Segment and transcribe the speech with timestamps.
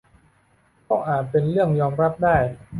[0.87, 2.35] ก็อาจเป็นเรื่องยอมรับได้